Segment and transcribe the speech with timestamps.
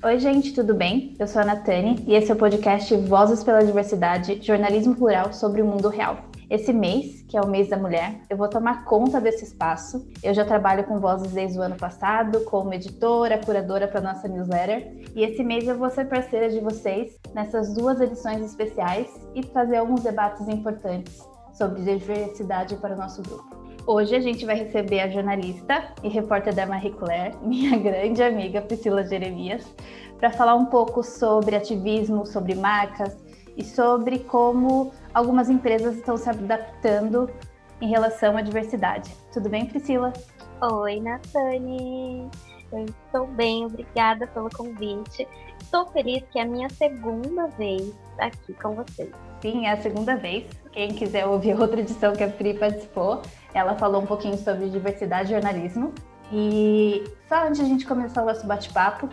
[0.00, 1.16] Oi, gente, tudo bem?
[1.18, 5.60] Eu sou a Natane e esse é o podcast Vozes pela Diversidade, jornalismo plural sobre
[5.60, 6.24] o mundo real.
[6.48, 10.06] Esse mês, que é o mês da mulher, eu vou tomar conta desse espaço.
[10.22, 15.10] Eu já trabalho com vozes desde o ano passado, como editora, curadora para nossa newsletter,
[15.16, 19.78] e esse mês eu vou ser parceira de vocês nessas duas edições especiais e fazer
[19.78, 21.20] alguns debates importantes
[21.52, 23.56] sobre diversidade para o nosso grupo.
[23.84, 28.62] Hoje a gente vai receber a jornalista e repórter da Marie Claire, minha grande amiga
[28.62, 29.66] Priscila Jeremias,
[30.16, 33.16] para falar um pouco sobre ativismo, sobre marcas
[33.56, 37.30] e sobre como algumas empresas estão se adaptando
[37.80, 39.14] em relação à diversidade.
[39.32, 40.12] Tudo bem, Priscila?
[40.60, 42.28] Oi, Natane.
[42.72, 45.26] Eu estou bem, obrigada pelo convite.
[45.60, 49.10] Estou feliz que é a minha segunda vez aqui com vocês.
[49.40, 50.46] Sim, é a segunda vez.
[50.72, 53.22] Quem quiser ouvir outra edição que a Pri participou,
[53.54, 55.92] ela falou um pouquinho sobre diversidade e jornalismo.
[56.32, 59.08] E só antes de a gente começar o nosso bate-papo,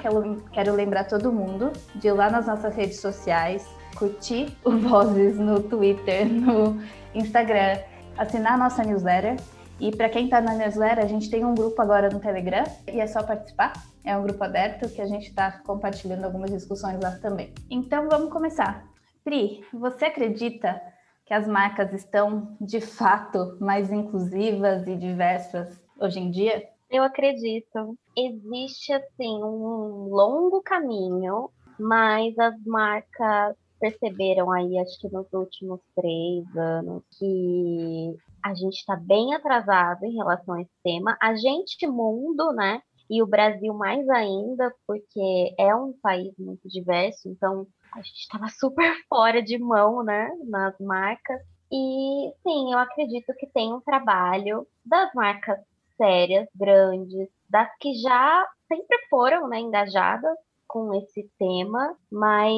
[0.51, 5.61] quero lembrar todo mundo de ir lá nas nossas redes sociais, curtir o Vozes no
[5.61, 6.81] Twitter, no
[7.13, 7.79] Instagram,
[8.17, 9.37] assinar a nossa newsletter.
[9.79, 12.99] E para quem está na newsletter, a gente tem um grupo agora no Telegram e
[12.99, 13.73] é só participar.
[14.05, 17.53] É um grupo aberto que a gente está compartilhando algumas discussões lá também.
[17.69, 18.85] Então vamos começar.
[19.23, 20.81] Pri, você acredita
[21.25, 26.67] que as marcas estão de fato mais inclusivas e diversas hoje em dia?
[26.89, 27.97] Eu acredito.
[28.15, 36.45] Existe assim um longo caminho, mas as marcas perceberam aí, acho que nos últimos três
[36.55, 41.17] anos, que a gente está bem atrasado em relação a esse tema.
[41.21, 42.81] A gente, mundo, né?
[43.09, 48.47] E o Brasil mais ainda, porque é um país muito diverso, então a gente estava
[48.47, 50.31] super fora de mão, né?
[50.45, 51.41] Nas marcas.
[51.69, 55.59] E sim, eu acredito que tem um trabalho das marcas
[55.97, 60.37] sérias, grandes, das que já sempre foram né, engajadas
[60.73, 62.51] com esse tema, mas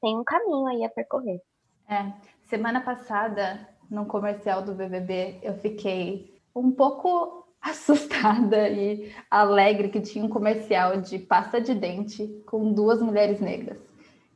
[0.00, 1.40] tem um caminho aí a percorrer.
[1.88, 2.12] É,
[2.44, 10.24] semana passada, no comercial do BBB, eu fiquei um pouco assustada e alegre que tinha
[10.24, 13.78] um comercial de pasta de dente com duas mulheres negras.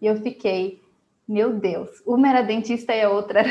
[0.02, 0.82] E eu fiquei,
[1.26, 3.42] meu Deus, uma era dentista e a outra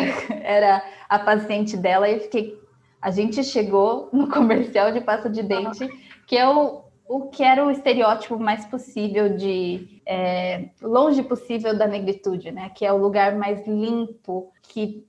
[0.43, 2.09] era a paciente dela.
[2.09, 2.59] E eu fiquei,
[3.01, 5.87] a gente chegou no comercial de pasta de dente,
[6.27, 11.87] que é o, o que era o estereótipo mais possível de é, longe possível da
[11.87, 12.69] negritude, né?
[12.69, 15.05] Que é o lugar mais limpo que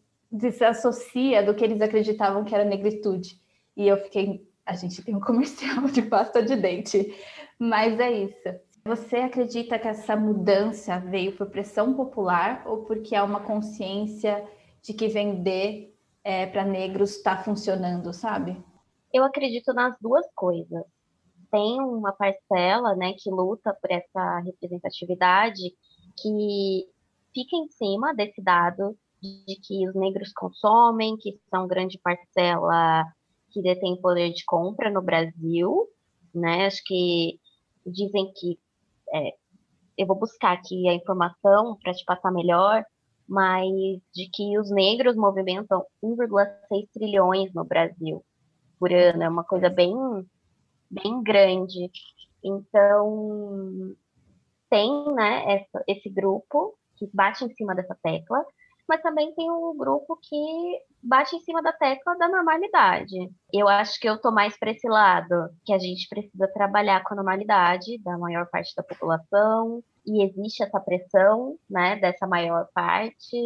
[0.53, 3.41] se associa do que eles acreditavam que era negritude.
[3.77, 7.15] E eu fiquei, a gente tem um comercial de pasta de dente,
[7.59, 8.65] mas é isso.
[8.84, 14.44] Você acredita que essa mudança veio por pressão popular ou porque há uma consciência
[14.82, 18.62] de que vender é, para negros está funcionando, sabe?
[19.12, 20.84] Eu acredito nas duas coisas
[21.54, 25.62] tem uma parcela né, que luta por essa representatividade
[26.20, 26.84] que
[27.32, 33.04] fica em cima desse dado de que os negros consomem, que são grande parcela
[33.53, 35.87] que detém poder de compra no Brasil,
[36.34, 36.66] né?
[36.66, 37.38] Acho que
[37.87, 38.59] dizem que
[39.12, 39.31] é,
[39.97, 42.84] eu vou buscar aqui a informação para te passar melhor,
[43.28, 43.70] mas
[44.12, 48.25] de que os negros movimentam 1,6 trilhões no Brasil
[48.76, 49.94] por ano, é uma coisa bem
[51.03, 51.91] bem grande.
[52.43, 53.94] Então,
[54.71, 58.44] tem né, essa, esse grupo que bate em cima dessa tecla,
[58.88, 63.16] mas também tem um grupo que bate em cima da tecla da normalidade.
[63.53, 67.15] Eu acho que eu tô mais para esse lado, que a gente precisa trabalhar com
[67.15, 73.37] a normalidade da maior parte da população, e existe essa pressão, né, dessa maior parte,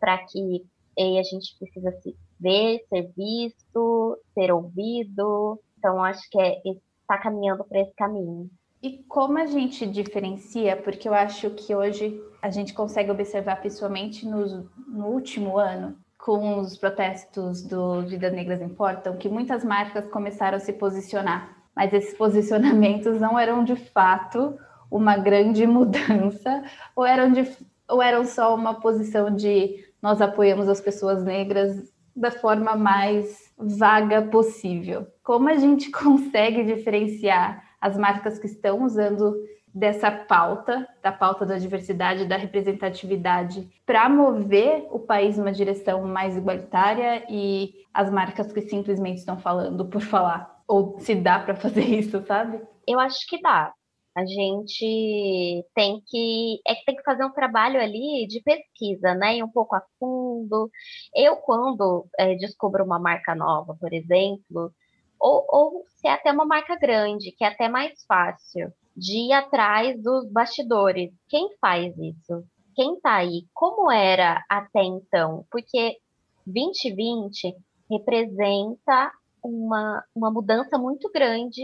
[0.00, 0.66] para que
[0.98, 5.60] a gente precisa se ver, ser visto, ser ouvido.
[5.78, 8.50] Então, acho que é esse está caminhando para esse caminho.
[8.82, 14.26] E como a gente diferencia, porque eu acho que hoje a gente consegue observar, principalmente
[14.26, 20.58] no, no último ano, com os protestos do Vidas Negras Importam, que muitas marcas começaram
[20.58, 24.56] a se posicionar, mas esses posicionamentos não eram de fato
[24.90, 26.62] uma grande mudança,
[26.94, 27.50] ou eram, de,
[27.88, 34.22] ou eram só uma posição de nós apoiamos as pessoas negras da forma mais vaga
[34.22, 35.06] possível.
[35.22, 39.34] Como a gente consegue diferenciar as marcas que estão usando
[39.74, 46.36] dessa pauta, da pauta da diversidade, da representatividade, para mover o país numa direção mais
[46.36, 50.62] igualitária e as marcas que simplesmente estão falando por falar?
[50.66, 52.60] Ou se dá para fazer isso, sabe?
[52.86, 53.72] Eu acho que dá.
[54.18, 59.36] A gente tem que é que tem que fazer um trabalho ali de pesquisa, né?
[59.36, 60.68] E um pouco a fundo.
[61.14, 64.72] Eu quando é, descubro uma marca nova, por exemplo,
[65.20, 69.32] ou, ou se é até uma marca grande, que é até mais fácil de ir
[69.32, 71.12] atrás dos bastidores.
[71.28, 72.44] Quem faz isso?
[72.74, 73.46] Quem está aí?
[73.54, 75.46] Como era até então?
[75.48, 75.96] Porque
[76.44, 77.54] 2020
[77.88, 79.12] representa
[79.44, 81.62] uma, uma mudança muito grande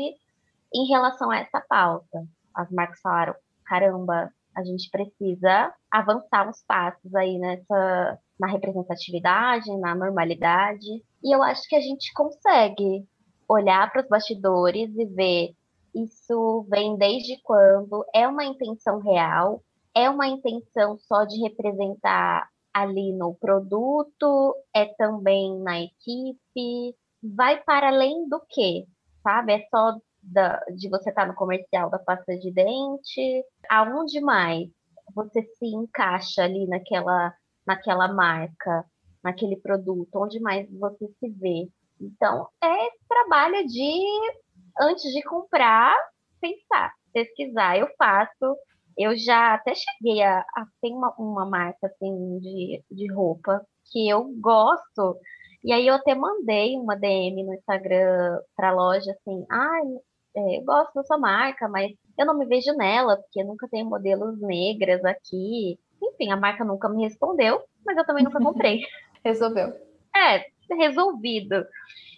[0.72, 2.24] em relação a essa pauta
[2.54, 3.34] as marcas falaram:
[3.64, 10.86] caramba, a gente precisa avançar uns passos aí nessa na representatividade, na normalidade.
[11.22, 13.06] E eu acho que a gente consegue
[13.48, 15.54] olhar para os bastidores e ver
[15.94, 19.62] isso vem desde quando, é uma intenção real,
[19.94, 27.88] é uma intenção só de representar ali no produto, é também na equipe, vai para
[27.88, 28.86] além do que,
[29.22, 29.52] sabe?
[29.52, 34.68] É só da, de você estar tá no comercial da pasta de dente, aonde mais
[35.14, 37.34] você se encaixa ali naquela,
[37.66, 38.84] naquela marca,
[39.22, 41.68] naquele produto, onde mais você se vê.
[42.00, 44.02] Então, é trabalho de,
[44.80, 45.94] antes de comprar,
[46.40, 47.78] pensar, pesquisar.
[47.78, 48.56] Eu faço,
[48.98, 54.08] eu já até cheguei a, a tem uma, uma marca assim de, de roupa que
[54.08, 55.18] eu gosto,
[55.62, 59.80] e aí eu até mandei uma DM no Instagram para a loja assim, ah,
[60.36, 63.84] é, eu gosto da sua marca, mas eu não me vejo nela, porque nunca tem
[63.84, 65.78] modelos negras aqui.
[66.02, 68.80] Enfim, a marca nunca me respondeu, mas eu também nunca comprei.
[69.24, 69.72] Resolveu.
[70.14, 71.66] É, resolvido.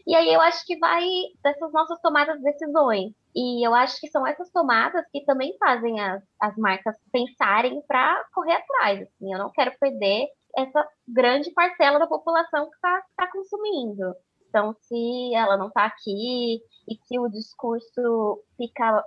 [0.07, 1.05] E aí eu acho que vai
[1.43, 3.13] dessas nossas tomadas de decisões.
[3.35, 8.25] E eu acho que são essas tomadas que também fazem as, as marcas pensarem para
[8.33, 9.03] correr atrás.
[9.03, 10.27] Assim, eu não quero perder
[10.57, 14.15] essa grande parcela da população que está tá consumindo.
[14.57, 19.05] Então, se ela não está aqui e se o discurso fica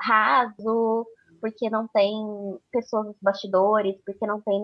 [0.00, 1.04] raso,
[1.40, 2.14] porque não tem
[2.70, 4.60] pessoas nos bastidores, porque não tem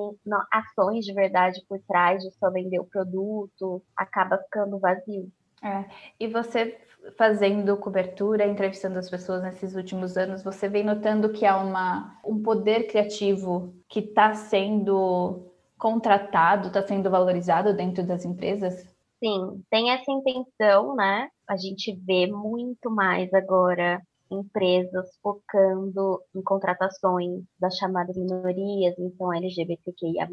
[0.53, 5.29] ações de verdade por trás de só vender o produto, acaba ficando vazio.
[5.61, 5.87] É.
[6.21, 6.81] E você
[7.19, 12.41] fazendo cobertura, entrevistando as pessoas nesses últimos anos, você vem notando que há uma, um
[12.41, 18.92] poder criativo que está sendo contratado, está sendo valorizado dentro das empresas?
[19.23, 21.29] Sim, tem essa intenção, né?
[21.47, 30.29] A gente vê muito mais agora empresas focando em contratações das chamadas minorias, então LGBTQIA+,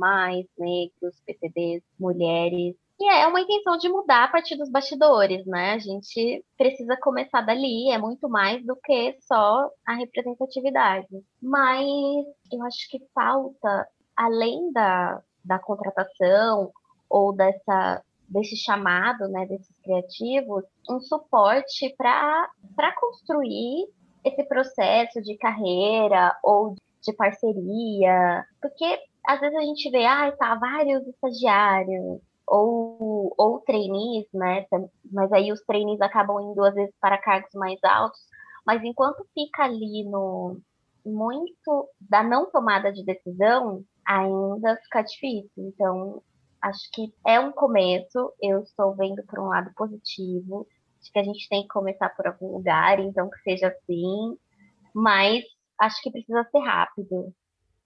[0.57, 2.75] negros, PCDs, mulheres.
[2.99, 5.73] E é uma intenção de mudar a partir dos bastidores, né?
[5.73, 11.07] A gente precisa começar dali, é muito mais do que só a representatividade.
[11.39, 11.85] Mas
[12.51, 16.71] eu acho que falta, além da, da contratação
[17.07, 22.49] ou dessa desse chamado, né, desses criativos, um suporte para
[22.99, 23.87] construir
[24.23, 30.55] esse processo de carreira ou de parceria, porque às vezes a gente vê, ah, tá,
[30.55, 34.65] vários estagiários, ou, ou trainees, né,
[35.11, 38.19] mas aí os trainees acabam indo às vezes para cargos mais altos,
[38.65, 40.59] mas enquanto fica ali no
[41.05, 45.51] muito da não tomada de decisão, ainda fica difícil.
[45.57, 46.21] Então,
[46.61, 48.33] acho que é um começo.
[48.41, 50.67] Eu estou vendo por um lado positivo.
[51.01, 54.37] Acho que a gente tem que começar por algum lugar, então que seja assim.
[54.93, 55.43] Mas
[55.79, 57.33] acho que precisa ser rápido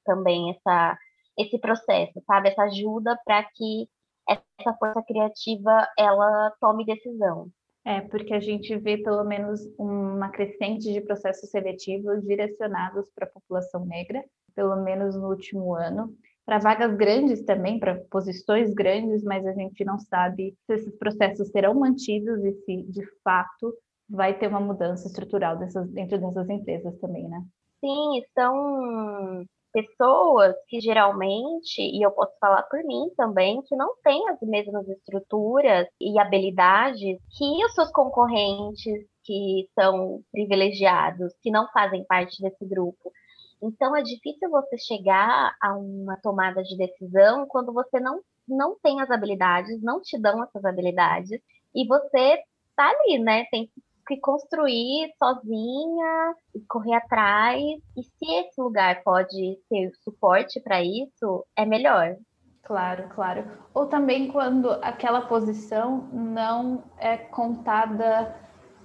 [0.03, 0.98] também essa,
[1.38, 2.50] esse processo, sabe?
[2.50, 3.88] Essa ajuda para que
[4.27, 7.50] essa força criativa ela tome decisão.
[7.86, 13.30] É, porque a gente vê pelo menos uma crescente de processos seletivos direcionados para a
[13.30, 14.24] população negra,
[14.56, 16.15] pelo menos no último ano
[16.46, 21.50] para vagas grandes também, para posições grandes, mas a gente não sabe se esses processos
[21.50, 23.74] serão mantidos e se, de fato,
[24.10, 27.42] vai ter uma mudança estrutural dessas, dentro dessas empresas também, né?
[27.80, 34.30] Sim, são pessoas que geralmente, e eu posso falar por mim também, que não têm
[34.30, 42.06] as mesmas estruturas e habilidades que os seus concorrentes que são privilegiados, que não fazem
[42.06, 43.12] parte desse grupo.
[43.63, 49.01] Então, é difícil você chegar a uma tomada de decisão quando você não, não tem
[49.01, 51.39] as habilidades, não te dão essas habilidades,
[51.74, 52.39] e você
[52.75, 53.46] tá ali, né?
[53.50, 53.70] Tem
[54.08, 56.36] que construir sozinha,
[56.67, 57.62] correr atrás.
[57.98, 62.17] E se esse lugar pode ter suporte para isso, é melhor.
[62.63, 63.46] Claro, claro.
[63.74, 68.36] Ou também quando aquela posição não é contada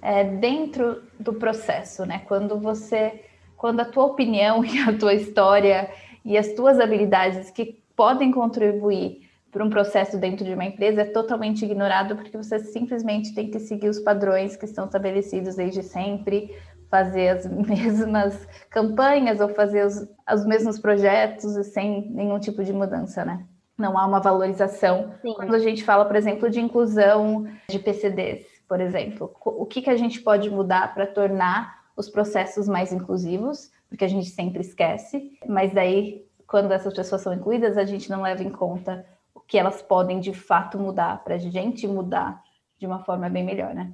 [0.01, 2.19] é, dentro do processo, né?
[2.27, 3.28] Quando você
[3.59, 5.91] quando a tua opinião e a tua história
[6.25, 11.05] e as tuas habilidades que podem contribuir para um processo dentro de uma empresa é
[11.05, 16.55] totalmente ignorado porque você simplesmente tem que seguir os padrões que estão estabelecidos desde sempre,
[16.89, 23.25] fazer as mesmas campanhas ou fazer os, os mesmos projetos sem nenhum tipo de mudança,
[23.25, 23.43] né?
[23.77, 25.13] Não há uma valorização.
[25.21, 25.33] Sim.
[25.33, 29.89] Quando a gente fala, por exemplo, de inclusão de PCDs, por exemplo, o que, que
[29.89, 33.69] a gente pode mudar para tornar os processos mais inclusivos?
[33.89, 38.21] Porque a gente sempre esquece, mas daí, quando essas pessoas são incluídas, a gente não
[38.21, 42.41] leva em conta o que elas podem de fato mudar para a gente mudar
[42.77, 43.93] de uma forma bem melhor, né?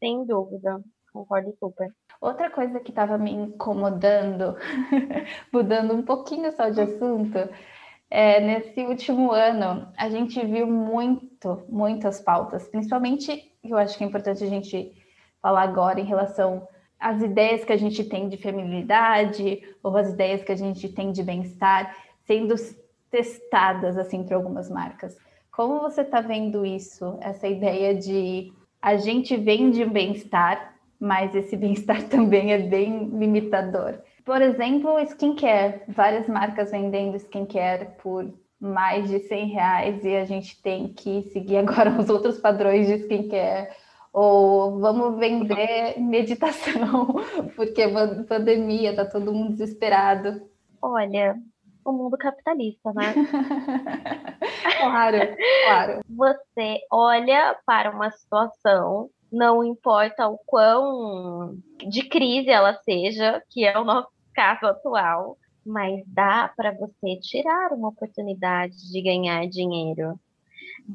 [0.00, 0.80] Sem dúvida,
[1.12, 1.94] concordo super.
[2.20, 4.56] Outra coisa que estava me incomodando,
[5.52, 7.38] mudando um pouquinho só de assunto,
[8.10, 14.06] é, nesse último ano a gente viu muito, muitas pautas, principalmente, eu acho que é
[14.08, 14.92] importante a gente
[15.40, 16.66] falar agora em relação
[16.98, 21.12] às ideias que a gente tem de feminilidade ou as ideias que a gente tem
[21.12, 21.96] de bem-estar
[22.26, 22.54] sendo
[23.10, 25.16] testadas assim por algumas marcas.
[25.52, 27.16] Como você está vendo isso?
[27.20, 33.98] Essa ideia de a gente vende bem-estar, mas esse bem-estar também é bem limitador.
[34.24, 35.82] Por exemplo, skincare.
[35.88, 41.58] Várias marcas vendendo skincare por mais de 100 reais e a gente tem que seguir
[41.64, 43.68] agora os outros padrões de skincare.
[44.14, 47.16] Ou vamos vender meditação,
[47.56, 47.82] porque
[48.28, 50.48] pandemia, tá todo mundo desesperado.
[50.80, 51.36] Olha,
[51.84, 53.12] o mundo capitalista, né?
[54.78, 55.18] claro,
[55.64, 56.00] claro.
[56.08, 61.58] Você olha para uma situação não importa o quão
[61.90, 67.72] de crise ela seja, que é o nosso caso atual, mas dá para você tirar
[67.72, 70.18] uma oportunidade de ganhar dinheiro.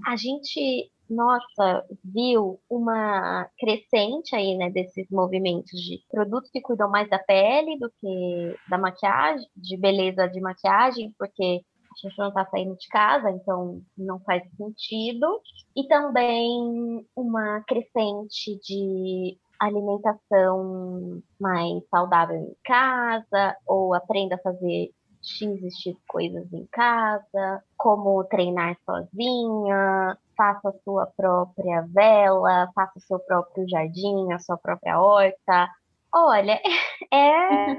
[0.06, 7.10] A gente, nossa, viu uma crescente aí, né, desses movimentos de produtos que cuidam mais
[7.10, 11.62] da pele do que da maquiagem, de beleza de maquiagem, porque
[11.92, 15.42] a gente não está saindo de casa, então não faz sentido.
[15.76, 25.98] E também uma crescente de alimentação mais saudável em casa, ou aprenda a fazer X
[26.08, 33.68] coisas em casa, como treinar sozinha, faça a sua própria vela, faça o seu próprio
[33.68, 35.70] jardim, a sua própria horta.
[36.14, 36.60] Olha,
[37.14, 37.76] é,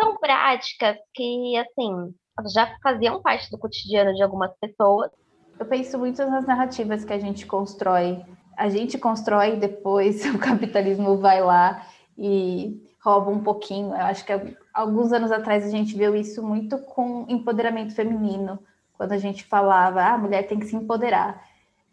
[0.00, 2.14] são práticas que, assim,
[2.54, 5.10] já faziam parte do cotidiano de algumas pessoas.
[5.58, 8.24] Eu penso muito nas narrativas que a gente constrói.
[8.56, 11.84] A gente constrói depois o capitalismo vai lá
[12.16, 13.88] e rouba um pouquinho.
[13.88, 14.32] Eu acho que
[14.72, 18.58] alguns anos atrás a gente viu isso muito com empoderamento feminino,
[18.94, 21.42] quando a gente falava, ah, a mulher tem que se empoderar,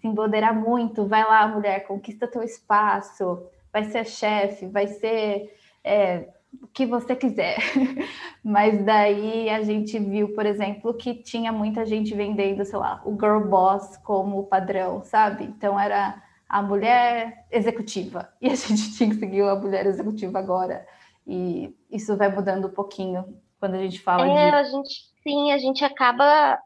[0.01, 6.29] se empoderar muito, vai lá, mulher, conquista teu espaço, vai ser chefe, vai ser é,
[6.61, 7.57] o que você quiser.
[8.43, 13.13] Mas daí a gente viu, por exemplo, que tinha muita gente vendendo, sei lá, o
[13.13, 15.43] girl boss como padrão, sabe?
[15.43, 18.29] Então era a mulher executiva.
[18.41, 20.85] E a gente tinha que seguir a mulher executiva agora.
[21.27, 24.55] E isso vai mudando um pouquinho quando a gente fala é, de...
[24.55, 26.59] a gente sim, a gente acaba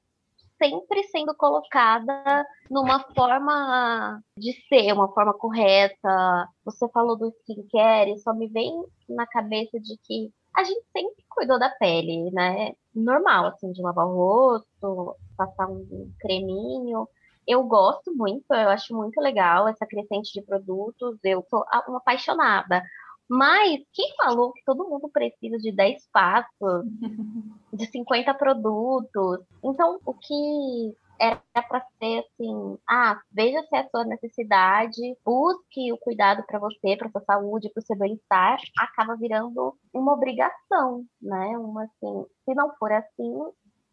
[0.61, 6.47] sempre sendo colocada numa forma de ser, uma forma correta.
[6.65, 11.57] Você falou do skincare, só me vem na cabeça de que a gente sempre cuidou
[11.57, 12.73] da pele, né?
[12.93, 17.07] Normal, assim, de lavar o rosto, passar um creminho.
[17.47, 21.17] Eu gosto muito, eu acho muito legal essa crescente de produtos.
[21.23, 22.83] Eu sou uma apaixonada.
[23.29, 26.85] Mas quem falou que todo mundo precisa de 10 passos,
[27.71, 29.45] de 50 produtos?
[29.63, 35.91] Então, o que era para ser assim, ah, veja se é a sua necessidade, busque
[35.91, 41.03] o cuidado para você, para sua saúde, para o seu bem-estar, acaba virando uma obrigação,
[41.21, 41.57] né?
[41.57, 43.33] Uma assim, se não for assim,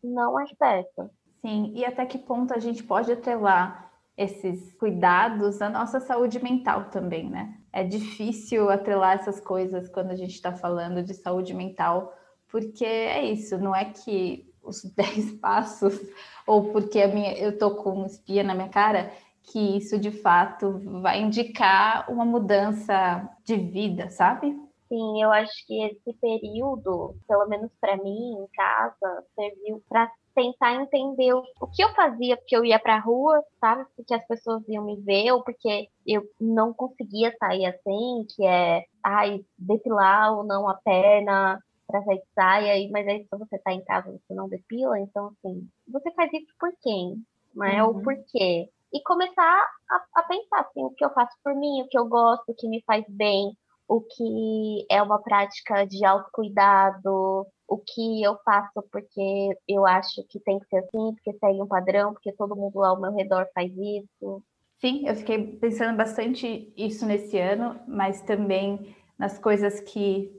[0.03, 1.11] não é certo.
[1.41, 3.86] Sim, e até que ponto a gente pode atrelar
[4.17, 7.59] esses cuidados à nossa saúde mental também, né?
[7.73, 12.15] É difícil atrelar essas coisas quando a gente está falando de saúde mental,
[12.49, 16.01] porque é isso, não é que os 10 passos,
[16.47, 20.11] ou porque a minha, eu tô com um espia na minha cara, que isso de
[20.11, 24.59] fato vai indicar uma mudança de vida, sabe?
[24.89, 30.75] Sim, eu acho que esse período, pelo menos para mim em casa, serviu para tentar
[30.75, 33.87] entender o que eu fazia, porque eu ia pra rua, sabe?
[33.97, 38.85] Porque as pessoas iam me ver, ou porque eu não conseguia sair assim, que é,
[39.03, 43.73] ai, depilar ou não a perna pra sair de saia, mas aí se você tá
[43.73, 47.25] em casa, você não depila, então assim, você faz isso por quem?
[47.55, 47.83] Né?
[47.83, 47.89] Uhum.
[47.89, 48.69] Ou por quê?
[48.93, 52.07] E começar a, a pensar assim, o que eu faço por mim, o que eu
[52.07, 53.57] gosto, o que me faz bem,
[53.89, 60.39] o que é uma prática de autocuidado, o que eu faço porque eu acho que
[60.41, 63.71] tem que ser assim, porque segue um padrão, porque todo mundo ao meu redor faz
[63.73, 64.43] isso.
[64.79, 70.31] Sim, eu fiquei pensando bastante isso nesse ano, mas também nas coisas que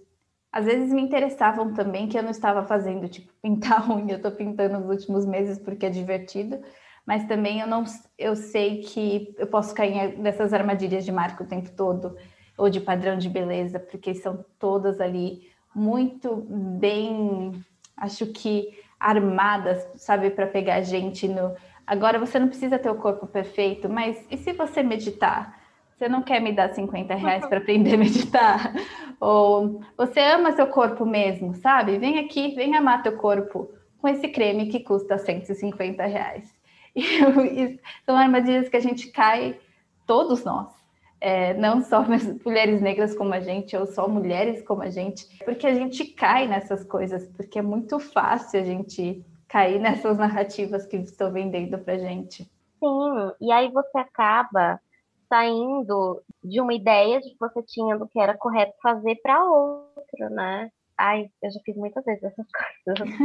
[0.51, 4.31] às vezes me interessavam também, que eu não estava fazendo, tipo, pintar unha, eu estou
[4.31, 6.61] pintando nos últimos meses porque é divertido,
[7.05, 7.83] mas também eu não
[8.17, 12.17] eu sei que eu posso cair nessas armadilhas de marca o tempo todo
[12.57, 17.63] ou de padrão de beleza, porque são todas ali muito bem,
[17.95, 21.55] acho que armadas, sabe, para pegar a gente no.
[21.85, 25.57] Agora você não precisa ter o corpo perfeito, mas e se você meditar?
[25.95, 28.73] Você não quer me dar 50 reais para aprender a meditar?
[29.19, 31.97] Ou você ama seu corpo mesmo, sabe?
[31.97, 36.55] Vem aqui, vem amar teu corpo com esse creme que custa 150 reais.
[36.97, 39.59] E, são armadilhas que a gente cai,
[40.05, 40.76] todos nós
[41.19, 42.03] é, não só
[42.45, 46.47] mulheres negras como a gente, ou só mulheres como a gente, porque a gente cai
[46.47, 51.97] nessas coisas, porque é muito fácil a gente cair nessas narrativas que estão vendendo pra
[51.97, 52.43] gente.
[52.43, 54.79] Sim, e aí você acaba
[55.27, 60.29] saindo de uma ideia de que você tinha do que era correto fazer para outro,
[60.29, 60.71] né?
[60.97, 62.45] Ai, eu já fiz muitas vezes essas
[62.85, 63.15] coisas.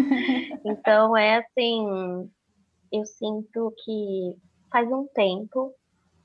[0.64, 2.30] então é assim,
[2.90, 4.34] eu sinto que
[4.70, 5.72] faz um tempo,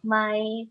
[0.03, 0.67] mas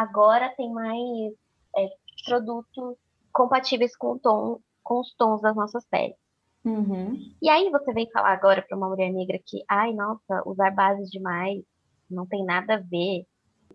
[0.00, 1.32] agora tem mais
[1.76, 1.88] é,
[2.24, 2.96] produtos
[3.32, 6.16] compatíveis com, tom, com os tons das nossas peles.
[6.64, 7.32] Uhum.
[7.40, 11.10] E aí você vem falar agora para uma mulher negra que, ai, nossa, usar bases
[11.10, 11.62] demais
[12.10, 13.24] não tem nada a ver.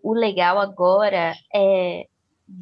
[0.02, 2.06] O legal agora é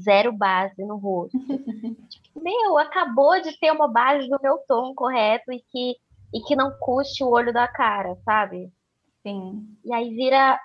[0.00, 1.38] zero base no rosto.
[2.08, 5.96] tipo, meu, acabou de ter uma base do meu tom correto e que,
[6.32, 8.70] e que não custe o olho da cara, sabe?
[9.22, 9.66] Sim.
[9.84, 10.58] E aí vira.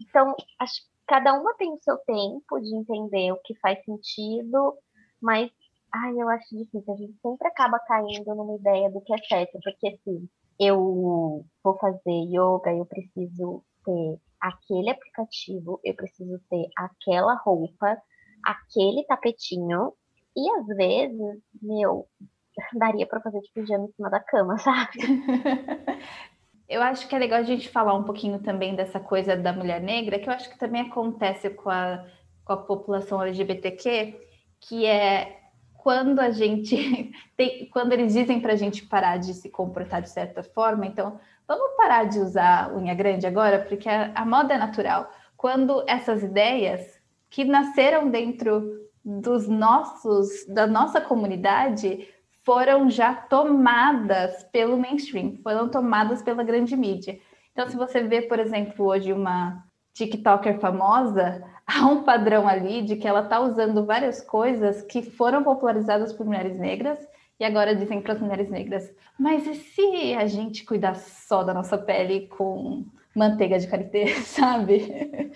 [0.00, 4.74] Então, acho cada uma tem o seu tempo de entender o que faz sentido,
[5.20, 5.50] mas
[5.92, 6.90] ai, eu acho difícil.
[6.90, 10.26] A gente sempre acaba caindo numa ideia do que é certo, porque assim,
[10.58, 18.00] eu vou fazer yoga, eu preciso ter aquele aplicativo, eu preciso ter aquela roupa,
[18.42, 19.92] aquele tapetinho,
[20.34, 22.08] e às vezes, meu,
[22.72, 24.96] daria para fazer de pijama em cima da cama, sabe?
[26.72, 29.78] Eu acho que é legal a gente falar um pouquinho também dessa coisa da mulher
[29.78, 32.02] negra, que eu acho que também acontece com a,
[32.44, 34.18] com a população LGBTQ,
[34.58, 35.38] que é
[35.74, 40.08] quando a gente tem, quando eles dizem para a gente parar de se comportar de
[40.08, 44.58] certa forma, então vamos parar de usar unha grande agora, porque a, a moda é
[44.58, 45.10] natural.
[45.36, 52.08] Quando essas ideias que nasceram dentro dos nossos, da nossa comunidade,
[52.44, 57.18] foram já tomadas pelo mainstream, foram tomadas pela grande mídia.
[57.52, 62.96] Então, se você vê, por exemplo, hoje uma TikToker famosa, há um padrão ali de
[62.96, 66.98] que ela está usando várias coisas que foram popularizadas por mulheres negras
[67.38, 71.54] e agora dizem para as mulheres negras: mas e se a gente cuidar só da
[71.54, 75.30] nossa pele com manteiga de karité, sabe?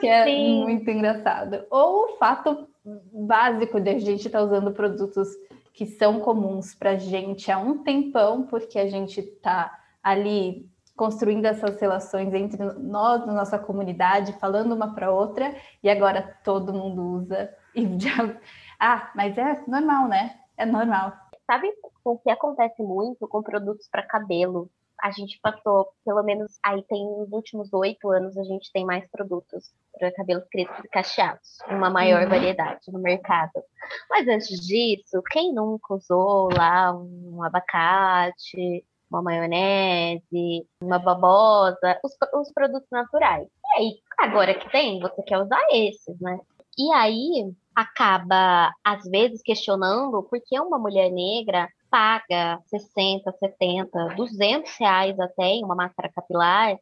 [0.00, 0.24] que é
[0.64, 1.64] muito engraçado.
[1.70, 5.28] Ou o fato básico de a gente estar tá usando produtos
[5.72, 11.46] que são comuns para a gente há um tempão, porque a gente está ali construindo
[11.46, 17.02] essas relações entre nós, na nossa comunidade, falando uma para outra, e agora todo mundo
[17.02, 17.52] usa.
[17.74, 18.36] E já...
[18.78, 20.38] Ah, mas é normal, né?
[20.56, 21.12] É normal.
[21.46, 21.72] Sabe
[22.04, 24.70] o que acontece muito com produtos para cabelo?
[25.02, 29.04] A gente passou, pelo menos aí tem nos últimos oito anos, a gente tem mais
[29.10, 32.28] produtos para cabelos crespos e cacheados, uma maior uhum.
[32.28, 33.64] variedade no mercado.
[34.08, 42.52] Mas antes disso, quem nunca usou lá um abacate, uma maionese, uma babosa, os, os
[42.52, 43.48] produtos naturais.
[43.48, 46.38] E aí, agora que tem, você quer usar esses, né?
[46.78, 54.76] E aí acaba, às vezes, questionando por que uma mulher negra paga 60, 70, 200
[54.78, 56.74] reais até em uma máscara capilar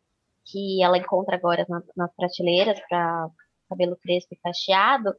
[0.44, 3.28] que ela encontra agora nas, prateleiras para
[3.68, 5.12] cabelo crespo e cacheado,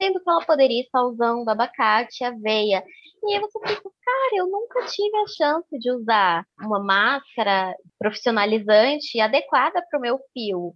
[0.00, 2.84] sendo que ela poderia estar usando abacate, aveia.
[3.24, 9.18] E aí você pensa, cara, eu nunca tive a chance de usar uma máscara profissionalizante
[9.18, 10.74] adequada para o meu fio.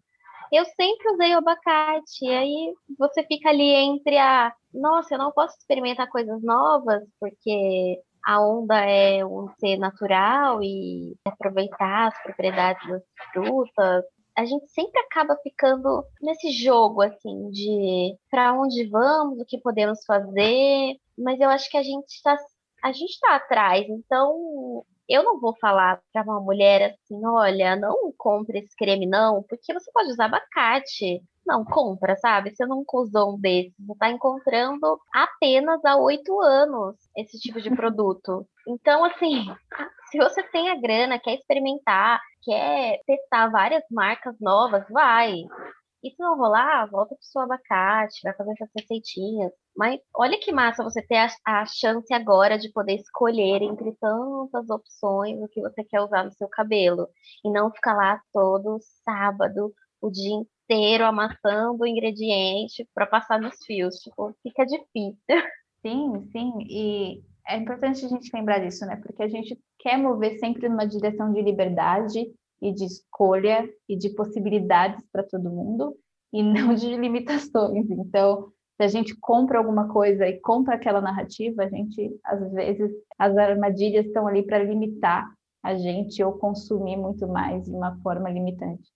[0.50, 5.32] Eu sempre usei o abacate, e aí você fica ali entre a, nossa, eu não
[5.32, 12.88] posso experimentar coisas novas, porque a onda é um ser natural e aproveitar as propriedades
[12.88, 14.04] das frutas.
[14.36, 20.04] A gente sempre acaba ficando nesse jogo assim de para onde vamos, o que podemos
[20.06, 22.36] fazer, mas eu acho que a gente está
[22.82, 28.12] a gente está atrás, então eu não vou falar para uma mulher assim, olha, não
[28.16, 31.22] compre esse creme não, porque você pode usar abacate.
[31.46, 32.54] não compra, sabe?
[32.54, 37.74] Você nunca usou um desses, você tá encontrando apenas há oito anos esse tipo de
[37.74, 38.46] produto.
[38.66, 39.46] Então, assim,
[40.10, 45.34] se você tem a grana, quer experimentar, quer testar várias marcas novas, vai.
[46.02, 49.52] E se não rolar, volta pro seu abacate, vai fazer essas receitinhas.
[49.76, 54.68] Mas olha que massa você ter a, a, chance agora de poder escolher entre tantas
[54.68, 57.08] opções o que você quer usar no seu cabelo.
[57.44, 63.56] E não ficar lá todo sábado, o dia inteiro amassando o ingrediente para passar nos
[63.64, 63.96] fios.
[63.96, 65.16] Tipo, fica difícil.
[65.84, 66.52] Sim, sim.
[66.70, 68.94] E é importante a gente lembrar disso, né?
[69.02, 74.10] Porque a gente quer mover sempre numa direção de liberdade e de escolha e de
[74.10, 75.96] possibilidades para todo mundo
[76.32, 77.90] e não de limitações.
[77.90, 82.90] Então, se a gente compra alguma coisa e compra aquela narrativa, a gente, às vezes,
[83.18, 85.28] as armadilhas estão ali para limitar
[85.62, 88.90] a gente ou consumir muito mais de uma forma limitante.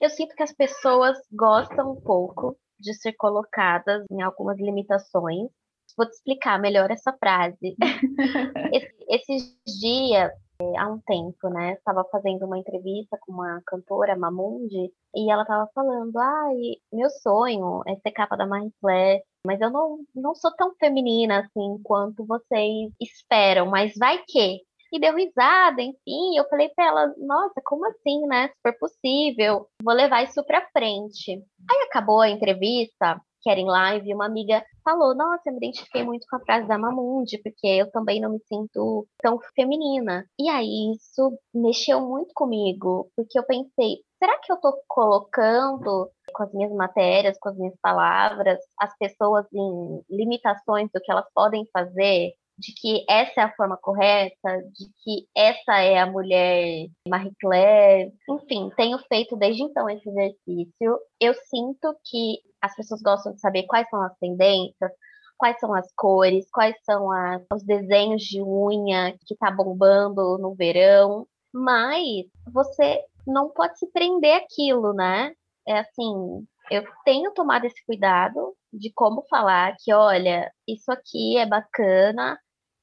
[0.00, 5.50] Eu sinto que as pessoas gostam um pouco de ser colocadas em algumas limitações.
[5.96, 7.76] Vou te explicar melhor essa frase.
[9.08, 10.32] esses dias
[10.78, 11.74] há um tempo, né?
[11.74, 16.56] Estava fazendo uma entrevista com uma cantora, Mamundi, e ela estava falando: ai,
[16.92, 21.40] meu sonho é ser capa da Marie Claire, mas eu não, não sou tão feminina
[21.40, 24.60] assim quanto vocês esperam, mas vai que.
[24.92, 26.36] E deu risada, enfim.
[26.36, 28.48] Eu falei para ela: nossa, como assim, né?
[28.56, 31.32] Super possível, vou levar isso para frente.
[31.70, 36.02] Aí acabou a entrevista, que era em live, uma amiga falou: Nossa, eu me identifiquei
[36.02, 40.26] muito com a frase da Mamundi, porque eu também não me sinto tão feminina.
[40.36, 46.42] E aí isso mexeu muito comigo, porque eu pensei: será que eu tô colocando com
[46.42, 51.64] as minhas matérias, com as minhas palavras, as pessoas em limitações do que elas podem
[51.72, 52.32] fazer?
[52.58, 58.12] De que essa é a forma correta, de que essa é a mulher Marie Claire.
[58.28, 60.98] Enfim, tenho feito desde então esse exercício.
[61.20, 64.90] Eu sinto que as pessoas gostam de saber quais são as tendências,
[65.36, 70.54] quais são as cores, quais são as, os desenhos de unha que tá bombando no
[70.54, 75.32] verão, mas você não pode se prender aquilo, né?
[75.68, 81.46] É assim, eu tenho tomado esse cuidado de como falar que, olha, isso aqui é
[81.46, 82.38] bacana,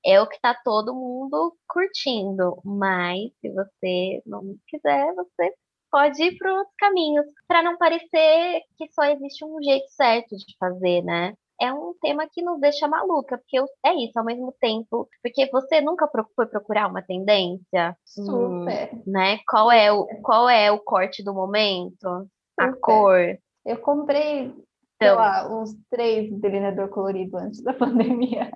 [0.06, 5.54] é o que tá todo mundo curtindo, mas se você não quiser, você
[5.90, 10.58] pode ir para outros caminhos, para não parecer que só existe um jeito certo de
[10.60, 11.34] fazer, né?
[11.62, 15.80] É um tema que nos deixa maluca, porque é isso, ao mesmo tempo, porque você
[15.82, 19.40] nunca foi procurar uma tendência, super, hum, né?
[19.48, 22.30] Qual é o qual é o corte do momento, super.
[22.58, 23.38] a cor.
[23.64, 24.52] Eu comprei
[24.96, 28.52] então, lá, uns três delineador colorido antes da pandemia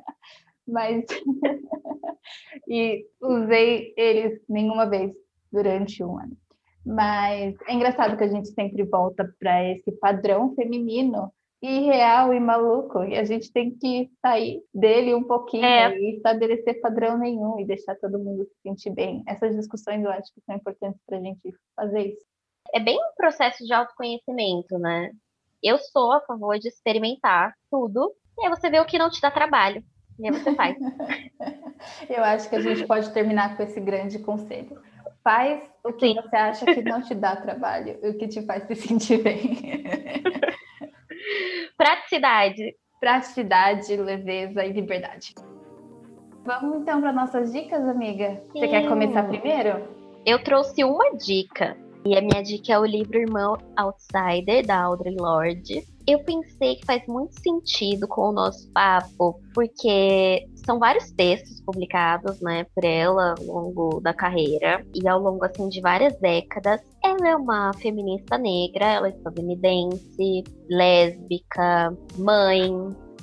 [0.67, 1.05] mas
[2.67, 5.13] e usei eles nenhuma vez
[5.51, 6.37] durante um ano.
[6.85, 13.03] Mas é engraçado que a gente sempre volta para esse padrão feminino irreal e maluco,
[13.03, 15.97] e a gente tem que sair dele um pouquinho é.
[15.97, 19.23] e estabelecer padrão nenhum e deixar todo mundo se sentir bem.
[19.27, 22.25] Essas discussões eu acho que são importantes para a gente fazer isso.
[22.73, 25.11] É bem um processo de autoconhecimento, né?
[25.63, 29.19] Eu sou a favor de experimentar tudo, e aí você vê o que não te
[29.19, 29.83] dá trabalho.
[30.19, 30.77] E aí você faz.
[32.09, 34.79] Eu acho que a gente pode terminar com esse grande conselho.
[35.23, 36.15] Faz o que Sim.
[36.15, 39.83] você acha que não te dá trabalho, o que te faz se sentir bem.
[41.77, 42.75] Praticidade.
[42.99, 45.35] Praticidade, leveza e liberdade.
[46.45, 48.41] Vamos então para nossas dicas, amiga.
[48.53, 48.59] Sim.
[48.59, 49.87] Você quer começar primeiro?
[50.25, 51.77] Eu trouxe uma dica.
[52.05, 56.85] E a minha dica é o livro Irmão Outsider, da Audre Lorde eu pensei que
[56.85, 63.35] faz muito sentido com o nosso papo, porque são vários textos publicados, né, por ela
[63.37, 66.81] ao longo da carreira e ao longo assim de várias décadas.
[67.03, 72.71] Ela é uma feminista negra, ela é estadunidense, lésbica, mãe,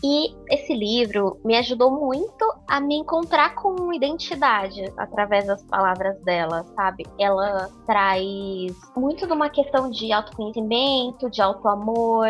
[0.07, 6.62] e esse livro me ajudou muito a me encontrar com identidade através das palavras dela,
[6.77, 7.07] sabe?
[7.18, 8.23] Ela traz
[8.94, 12.29] muito de uma questão de autoconhecimento, de autoamor,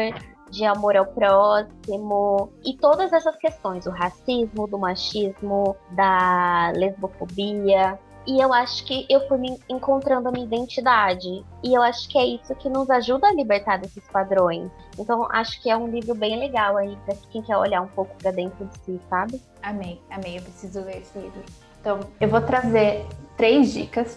[0.55, 7.99] de amor ao próximo e todas essas questões, o racismo, do machismo, da lesbofobia.
[8.27, 11.45] E eu acho que eu fui me encontrando a minha identidade.
[11.63, 14.71] E eu acho que é isso que nos ajuda a libertar desses padrões.
[14.99, 18.15] Então, acho que é um livro bem legal aí para quem quer olhar um pouco
[18.17, 19.43] para dentro de si, sabe?
[19.63, 20.39] Amei, amei.
[20.39, 21.43] Eu preciso ler esse livro.
[21.85, 23.05] Então, eu vou trazer
[23.37, 24.17] três dicas.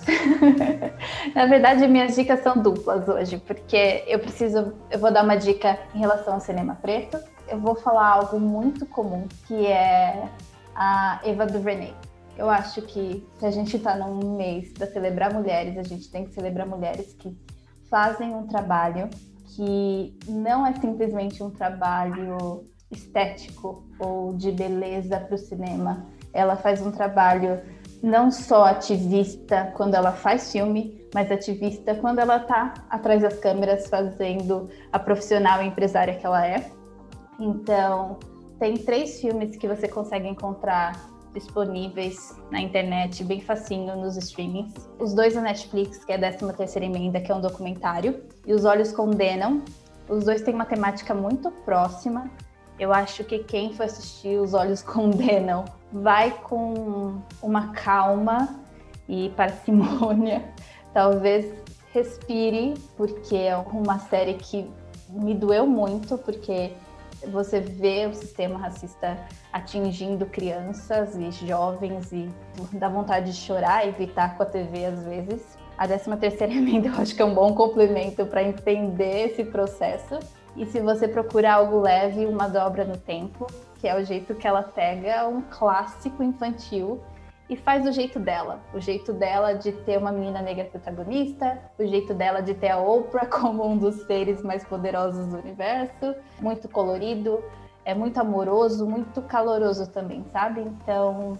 [1.35, 5.77] Na verdade, minhas dicas são duplas hoje, porque eu preciso, eu vou dar uma dica
[5.93, 7.19] em relação ao cinema preto.
[7.45, 10.29] Eu vou falar algo muito comum, que é
[10.73, 11.93] a Eva DuVernay.
[12.37, 16.23] Eu acho que se a gente está num mês para celebrar mulheres, a gente tem
[16.23, 17.37] que celebrar mulheres que
[17.89, 19.09] fazem um trabalho
[19.57, 26.05] que não é simplesmente um trabalho estético ou de beleza para o cinema.
[26.33, 27.59] Ela faz um trabalho
[28.01, 33.87] não só ativista quando ela faz filme, mas ativista quando ela está atrás das câmeras
[33.87, 36.69] fazendo a profissional empresária que ela é.
[37.39, 38.19] Então,
[38.59, 40.93] tem três filmes que você consegue encontrar
[41.33, 44.73] disponíveis na internet, bem facinho nos streamings.
[44.99, 48.53] Os dois na Netflix, que é a 13 terceira emenda, que é um documentário, e
[48.53, 49.61] Os Olhos Condenam.
[50.09, 52.29] Os dois têm uma temática muito próxima.
[52.79, 58.59] Eu acho que quem for assistir Os Olhos Condenam vai com uma calma
[59.09, 60.43] e parcimônia.
[60.93, 61.53] Talvez
[61.91, 64.69] respire, porque é uma série que
[65.09, 66.71] me doeu muito, porque
[67.31, 69.17] você vê o sistema racista
[69.51, 72.29] atingindo crianças e jovens e
[72.73, 75.57] dá vontade de chorar e evitar com a TV às vezes.
[75.77, 80.19] A 13 terceira emenda eu acho que é um bom complemento para entender esse processo.
[80.57, 84.47] E se você procurar algo leve, uma dobra no tempo, que é o jeito que
[84.47, 86.99] ela pega um clássico infantil
[87.47, 88.59] e faz do jeito dela.
[88.73, 92.79] O jeito dela de ter uma menina negra protagonista, o jeito dela de ter a
[92.79, 97.43] Oprah como um dos seres mais poderosos do universo, muito colorido,
[97.85, 100.61] é muito amoroso, muito caloroso também, sabe?
[100.61, 101.37] Então,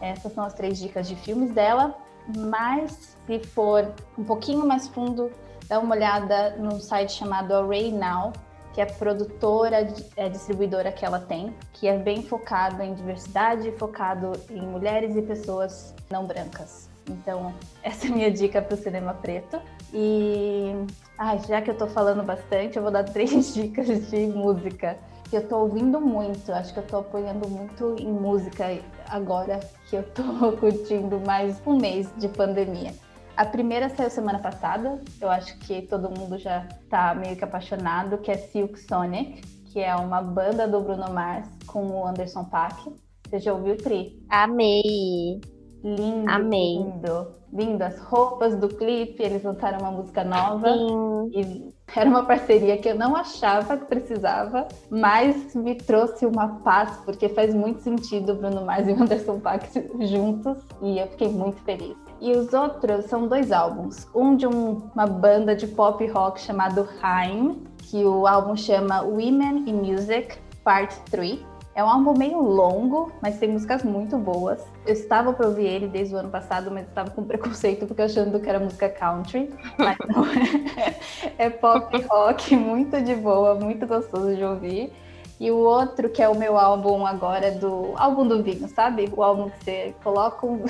[0.00, 1.94] essas são as três dicas de filmes dela.
[2.36, 5.30] Mas se for um pouquinho mais fundo,
[5.68, 8.32] dá uma olhada num site chamado Array Now,
[8.72, 14.32] que é produtora, é distribuidora que ela tem, que é bem focada em diversidade, focado
[14.48, 16.88] em mulheres e pessoas não brancas.
[17.08, 17.52] Então,
[17.82, 19.60] essa é a minha dica para o cinema preto.
[19.92, 20.72] E
[21.18, 24.96] ai, já que eu estou falando bastante, eu vou dar três dicas de música
[25.28, 26.52] que eu estou ouvindo muito.
[26.52, 28.78] Acho que eu estou apoiando muito em música
[29.08, 32.92] agora que eu estou curtindo mais um mês de pandemia.
[33.36, 38.18] A primeira saiu semana passada, eu acho que todo mundo já tá meio que apaixonado,
[38.18, 39.40] que é Silk Sonic,
[39.72, 42.92] que é uma banda do Bruno Mars com o Anderson Paak.
[43.28, 44.20] Você já ouviu, Tri?
[44.28, 45.40] Amei!
[45.82, 46.76] Lindo, Amei.
[46.76, 47.28] lindo.
[47.52, 47.82] Lindo.
[47.82, 50.68] As roupas do clipe, eles lançaram uma música nova.
[50.72, 51.30] Sim.
[51.32, 56.98] E era uma parceria que eu não achava que precisava, mas me trouxe uma paz,
[57.04, 59.68] porque faz muito sentido o Bruno Mars e o Anderson Paak
[60.06, 61.96] juntos, e eu fiquei muito feliz.
[62.20, 64.06] E os outros são dois álbuns.
[64.14, 69.64] Um de um, uma banda de pop rock chamado Haim, que o álbum chama Women
[69.66, 71.40] in Music Part 3.
[71.74, 74.62] É um álbum meio longo, mas tem músicas muito boas.
[74.84, 78.38] Eu estava para ouvir ele desde o ano passado, mas estava com preconceito porque achando
[78.38, 79.50] que era música country.
[79.78, 81.00] Mas não é.
[81.38, 84.92] É pop rock, muito de boa, muito gostoso de ouvir.
[85.38, 89.10] E o outro, que é o meu álbum agora, do álbum do vinho, sabe?
[89.16, 90.62] O álbum que você coloca um,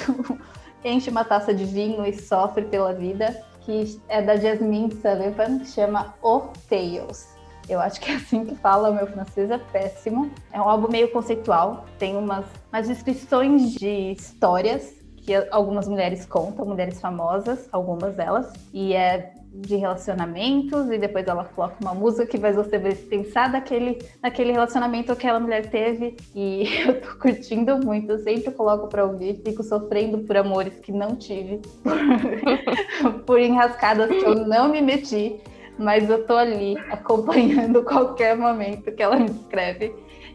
[0.84, 5.66] enche uma taça de vinho e sofre pela vida, que é da Jasmine Sullivan, que
[5.66, 7.36] chama O Tales.
[7.68, 10.30] Eu acho que é assim que fala, o meu francês é péssimo.
[10.52, 16.64] É um álbum meio conceitual, tem umas, umas descrições de histórias que algumas mulheres contam,
[16.66, 22.38] mulheres famosas, algumas delas, e é de relacionamentos e depois ela coloca uma música que
[22.38, 28.12] faz você pensar daquele, naquele relacionamento que aquela mulher teve e eu tô curtindo muito,
[28.12, 31.60] eu sempre coloco para ouvir, fico sofrendo por amores que não tive,
[33.26, 35.40] por, enrascadas que eu não me meti,
[35.76, 39.94] mas eu tô ali acompanhando qualquer momento que ela me escreve.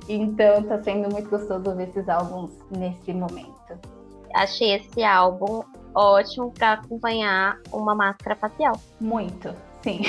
[0.09, 3.55] Então tá sendo muito gostoso ouvir esses álbuns nesse momento.
[4.35, 5.63] Achei esse álbum
[5.95, 8.79] ótimo para acompanhar uma máscara facial.
[8.99, 10.01] Muito, sim.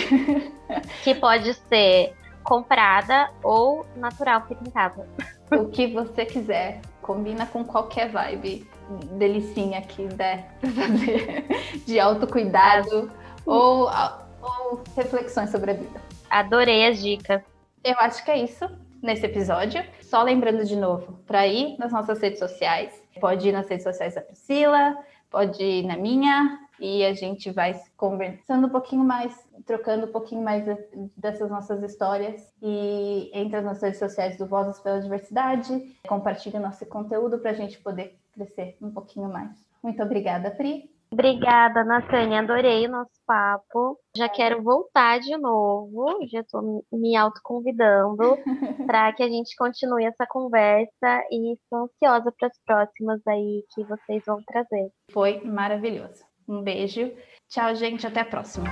[1.04, 5.06] que pode ser comprada ou natural feita em casa.
[5.50, 8.68] O que você quiser, combina com qualquer vibe
[9.12, 11.46] delicinha que der pra fazer,
[11.86, 13.10] de autocuidado
[13.44, 13.88] ou,
[14.42, 16.00] ou reflexões sobre a vida.
[16.30, 17.42] Adorei as dicas.
[17.82, 18.68] Eu acho que é isso
[19.02, 19.84] nesse episódio.
[20.02, 24.14] Só lembrando de novo, para ir nas nossas redes sociais, pode ir nas redes sociais
[24.14, 24.96] da Priscila,
[25.30, 29.34] pode ir na minha e a gente vai conversando um pouquinho mais,
[29.64, 30.64] trocando um pouquinho mais
[31.16, 37.38] dessas nossas histórias e entra nas redes sociais do Vozes pela Diversidade, compartilha nosso conteúdo
[37.38, 39.50] para a gente poder crescer um pouquinho mais.
[39.82, 40.95] Muito obrigada, Pri.
[41.10, 42.40] Obrigada, Natânia.
[42.40, 43.98] Adorei o nosso papo.
[44.16, 46.18] Já quero voltar de novo.
[46.30, 48.36] Já estou me autoconvidando
[48.86, 53.84] para que a gente continue essa conversa e estou ansiosa para as próximas aí que
[53.84, 54.90] vocês vão trazer.
[55.10, 56.24] Foi maravilhoso.
[56.48, 57.12] Um beijo.
[57.48, 58.06] Tchau, gente.
[58.06, 58.66] Até a próxima.